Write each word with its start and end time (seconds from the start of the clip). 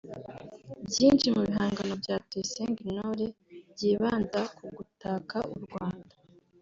Byinshi 0.87 1.27
mu 1.35 1.41
bihangano 1.47 1.93
bya 2.03 2.15
Tuyisenge 2.27 2.79
Intore 2.85 3.25
byibanda 3.73 4.39
ku 4.55 4.65
gutaka 4.77 5.37
u 5.55 5.57
Rwanda 5.65 6.15